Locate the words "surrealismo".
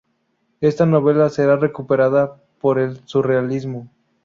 3.07-3.87